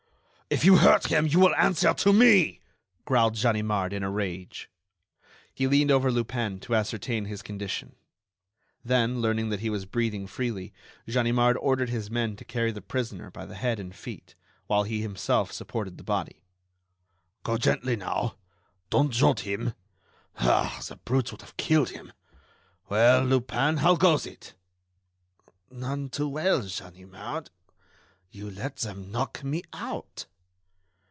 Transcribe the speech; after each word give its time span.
"If 0.53 0.65
you 0.65 0.75
hurt 0.75 1.07
him 1.07 1.27
you 1.27 1.39
will 1.39 1.55
answer 1.55 1.93
to 1.93 2.11
me," 2.11 2.59
growled 3.05 3.37
Ganimard, 3.39 3.93
in 3.93 4.03
a 4.03 4.11
rage. 4.11 4.69
He 5.53 5.65
leaned 5.65 5.91
over 5.91 6.11
Lupin 6.11 6.59
to 6.59 6.75
ascertain 6.75 7.23
his 7.23 7.41
condition. 7.41 7.95
Then, 8.83 9.21
learning 9.21 9.47
that 9.47 9.61
he 9.61 9.69
was 9.69 9.85
breathing 9.85 10.27
freely, 10.27 10.73
Ganimard 11.07 11.55
ordered 11.55 11.87
his 11.87 12.11
men 12.11 12.35
to 12.35 12.43
carry 12.43 12.73
the 12.73 12.81
prisoner 12.81 13.31
by 13.31 13.45
the 13.45 13.55
head 13.55 13.79
and 13.79 13.95
feet, 13.95 14.35
while 14.67 14.83
he 14.83 14.99
himself 15.01 15.53
supported 15.53 15.97
the 15.97 16.03
body. 16.03 16.43
"Go 17.43 17.55
gently, 17.57 17.95
now!... 17.95 18.35
Don't 18.89 19.09
jolt 19.13 19.39
him. 19.47 19.73
Ah! 20.39 20.81
the 20.85 20.97
brutes 20.97 21.31
would 21.31 21.43
have 21.43 21.55
killed 21.55 21.91
him.... 21.91 22.11
Well, 22.89 23.23
Lupin, 23.23 23.77
how 23.77 23.95
goes 23.95 24.25
it?" 24.25 24.53
"None 25.71 26.09
too 26.09 26.27
well, 26.27 26.67
Ganimard... 26.67 27.49
you 28.31 28.49
let 28.51 28.75
them 28.75 29.11
knock 29.13 29.45
me 29.45 29.63
out." 29.71 30.25